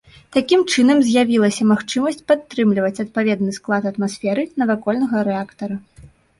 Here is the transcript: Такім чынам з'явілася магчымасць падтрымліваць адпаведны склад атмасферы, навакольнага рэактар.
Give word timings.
Такім 0.35 0.61
чынам 0.75 1.03
з'явілася 1.09 1.67
магчымасць 1.73 2.25
падтрымліваць 2.33 3.01
адпаведны 3.05 3.51
склад 3.61 3.83
атмасферы, 3.93 4.49
навакольнага 4.65 5.17
рэактар. 5.33 5.81